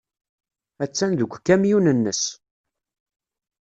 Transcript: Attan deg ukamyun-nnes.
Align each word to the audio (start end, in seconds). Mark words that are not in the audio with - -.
Attan 0.83 1.11
deg 1.19 1.29
ukamyun-nnes. 1.35 2.21